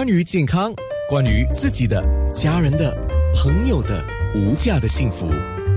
[0.00, 0.72] 关于健康，
[1.10, 2.02] 关于自己的、
[2.32, 2.90] 家人的、
[3.34, 4.02] 朋友的
[4.34, 5.28] 无价的幸福，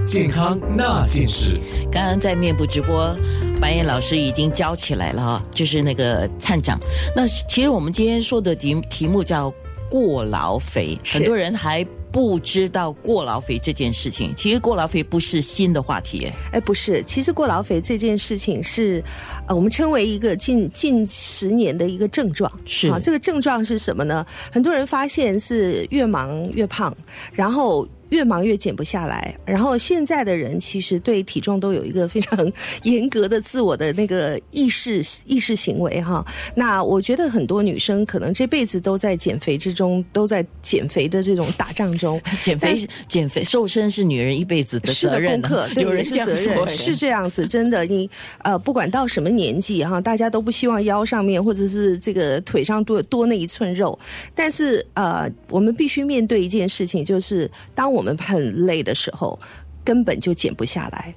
[0.06, 1.54] 健康那件事。
[1.92, 3.14] 刚刚在面部直播，
[3.60, 6.80] 白燕老师已经教起来了啊，就是那个参长。
[7.14, 9.54] 那其实我们今天说的题题目叫
[9.90, 14.32] 过劳肥，很多人还不知道过劳肥这件事情。
[14.36, 19.04] 其实过劳肥不是新的话题，哎哎，不是，其实过劳肥这件事情是，
[19.48, 22.50] 呃，我们称为一个近近十年的一个症状。
[22.66, 24.24] 是啊，这个症状是什么呢？
[24.52, 26.96] 很多人发现是越忙越胖，
[27.32, 27.88] 然后。
[28.14, 32.52] 越忙越减不下来，然后现在的人其实对体重都有一个非常
[32.84, 36.24] 严格的自我的那个意识意识行为哈。
[36.54, 42.22] 那我觉得很多女生可能这辈子都在减肥之中，都在减肥的这种打仗中。
[42.44, 48.08] 减肥、减肥、瘦身是女人一辈子的责任啊、功课，对有人是责任，哎是这样子，真的，你
[48.44, 53.98] 呃，不管到什么年纪哈，大家都不希望腰上面或者是这个腿上多多那一寸肉，
[54.36, 59.40] 但是呃，我们必须面对一件事情，就是当我我们很累的时候，
[59.82, 61.16] 根本就减不下来。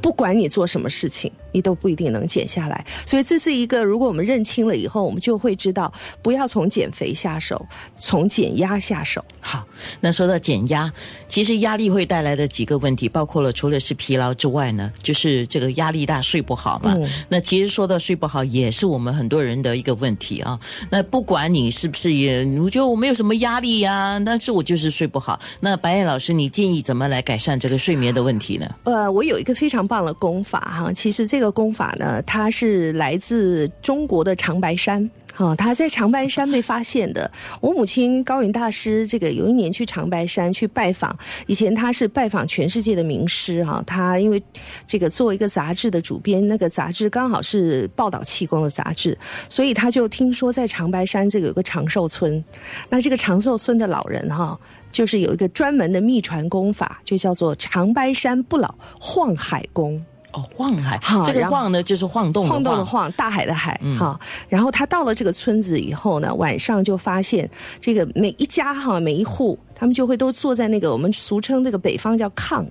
[0.00, 2.84] 不管你做什么事情，你都不一定能减下来。
[3.06, 7.66] 所以这是一个，如果我们认清了以后，我们就会知道，不要从减肥下手，
[7.98, 9.24] 从减压下手。
[9.40, 9.66] 好，
[10.00, 10.92] 那说到减压，
[11.28, 16.94] 其实压力会带来的几个问题，包括了除了是疲劳之外呢，就是这个压力大睡不好嘛。
[16.98, 20.58] 嗯那其实说到睡不好，也是我们很多人的一个问题啊。
[20.90, 25.38] 那不管你是不是也，我觉得我没有什么压力呀、但是我就是睡不好。
[25.60, 28.66] 那白燕老师，你建议怎么来改善这个睡眠的问题呢？
[28.84, 35.10] 呃，我有一个非常棒的功法哈，其实这个功法呢，它是来自中国的长白山。
[35.36, 37.28] 哈、他在长白山被发现的。
[37.60, 41.12] 我母亲高云大师，这个有一年去长白山去拜访，
[41.48, 44.40] 以前他是拜访全世界的名师哈、他因为
[44.86, 52.44] 这个做一个杂志的主编，那个杂志刚好是报道气功的杂志，所以他就听说在长白山这个有个长寿村，
[52.88, 54.56] 那这个长寿村的老人哈、
[54.92, 60.00] 就是有一个专门的秘传功法，就叫做长白山不老晃海功。
[60.34, 64.18] 哦，晃海，这个晃呢就是晃动的晃动的晃，大海的海，哈、
[64.48, 67.48] 然后他到了这个村子以后呢，晚上就发现
[67.80, 72.66] 这个每一家哈，每一户，他们就会都坐在那个我们俗称这个北方叫炕，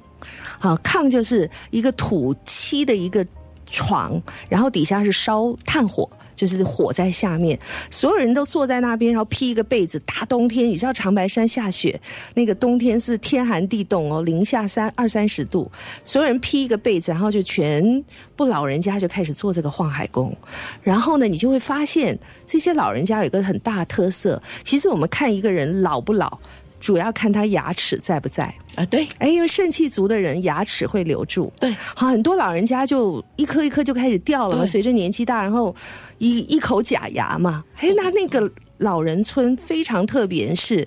[0.60, 3.26] 好，炕就是一个土漆的一个
[3.66, 6.10] 床，然后底下是烧炭火。
[6.46, 7.58] 就是火在下面，
[7.90, 10.00] 所有人都坐在那边，然后披一个被子。
[10.06, 12.00] 大冬天，你知道长白山下雪，
[12.36, 15.72] 那个冬天是天寒地冻哦，零下三二三十度，
[16.04, 18.04] 所有人披一个被子，然后就全
[18.36, 20.36] 部老人家就开始做这个晃海功。
[20.82, 26.40] 然后呢，你就会发现这些老人家有一个很大特色，其实我们看一个人老不老，
[26.84, 28.54] 主要看他牙齿在不在。
[28.76, 29.08] 啊，对。
[29.20, 35.74] 哎，因为肾气足的人牙齿会留住，对，好，很多老人家就一颗一颗就开始掉了嘛，随着年纪大，然后
[36.18, 40.86] 一一口假牙嘛，哎，那那个老人村非常特别是。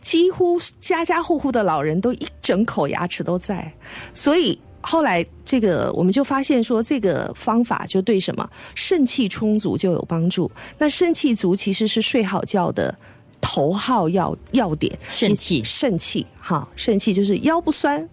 [0.00, 3.72] 几乎家家户户的老人都一整口牙齿都在，
[4.14, 8.48] 所以后来这个我们就发现说，这个方法就对什么？
[8.76, 10.48] 肾气充足就有帮助。
[10.78, 12.96] 那肾气足其实是睡好觉的
[13.40, 15.62] 头号要要点，肾气。
[15.64, 18.08] 肾气哈，肾气就是腰不酸，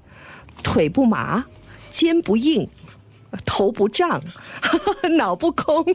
[0.64, 1.46] 腿不麻，
[1.90, 2.68] 肩不硬。
[3.46, 4.22] 头不胀，
[5.18, 5.86] 脑不空，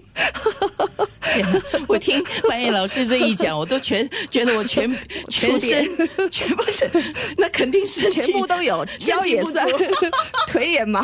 [1.88, 4.94] 我听白燕老师这一讲，我都全 觉得我全
[5.30, 6.86] 全身全部是，
[7.38, 9.66] 那肯定是全部都有，腰也酸，
[10.48, 11.02] 腿也麻，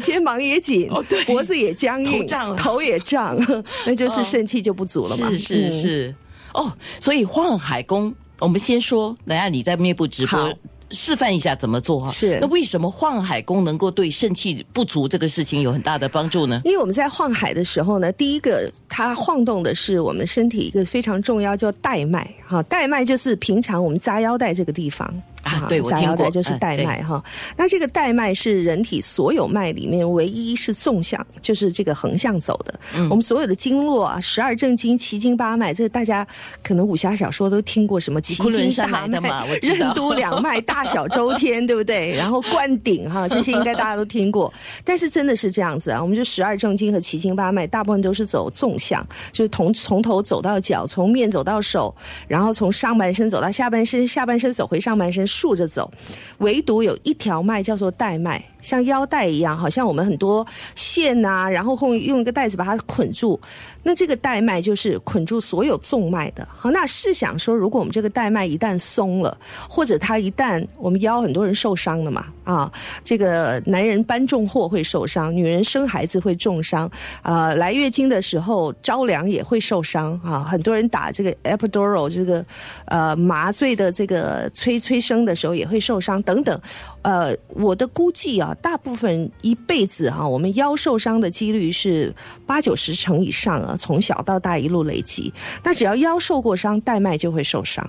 [0.00, 3.38] 肩膀也紧哦，脖子也僵硬，头头也胀，
[3.84, 5.28] 那就是肾气就不足了嘛。
[5.32, 5.72] 是是嗯。
[5.72, 6.14] 是，
[6.54, 10.52] 哦，所以晃海功，我们先说，等一下你在面部直播
[10.90, 12.10] 示范一下怎么做哈。
[12.10, 16.60] 是那为什么晃海功能够对肾气不足这个事情有很大的帮助呢？
[16.64, 25.08] 因为我们在晃海的时候呢，第一个它晃动的是我们身体一个非常重要叫带脉哈，带脉就是平常我们扎腰带这个地方
[25.42, 27.22] 啊对我扎听过就是带脉哈。
[27.56, 32.80] 那这个带脉是人体所有脉里面唯一是纵向，就是这个横向走的。
[32.94, 36.26] 嗯我们所有的经络啊，十二正经、奇经八脉，这个大家
[36.62, 42.14] 可能武侠小说都听过，什么奇经大山来的脉任督两脉、大小周天，对不对？
[42.16, 44.52] 然后灌顶哈，这些应该大家都听过。
[44.84, 51.94] 但是真的是这样子啊，我们就十二正经和奇经八脉，大部分都是走纵向，就是从从头走到脚，从面走到手，
[52.28, 55.90] 然后从上半身走到下半身，下半身走回上半身，竖着走。
[56.38, 58.49] 唯独有一条脉叫做带脉。
[58.62, 63.40] 像腰带一样，好像我们很多线呐、然后后用一个带子把它捆住。
[63.82, 66.46] 那这个带脉就是捆住所有纵脉的。
[66.54, 69.36] 好，那试想说，如果我们这个带脉一旦松了，
[69.68, 72.70] 或者它一旦我们腰很多人受伤了嘛，啊，
[73.02, 76.90] 这个男人搬重货会受伤，女人生孩子会重伤，
[77.22, 82.44] 啊，来月经的时候着凉也会受伤啊，很多人打这个 epidural 这个
[82.84, 86.60] 呃麻醉的这个催催生的时候也会受伤等等。
[87.02, 92.14] 呃，我的估计啊，大部分一辈子哈、我们腰受伤的几率是
[92.46, 95.32] 八九十成以上啊，从小到大一路累积。
[95.62, 97.88] 那只要腰受过伤，带脉就会受伤。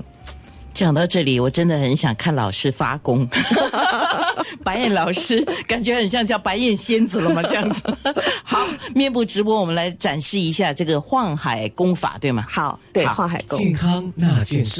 [0.73, 3.27] 讲到这里，我真的很想看老师发功。
[4.63, 7.43] 白燕老师感觉很像叫白燕仙子了吗？
[7.43, 7.83] 这样子。
[8.45, 8.65] 好，
[8.95, 12.45] 面部直播，我们来展示一下这个晃海功法，对吗？
[12.49, 13.59] 好，对，晃海功。
[13.59, 14.79] 健康那件事。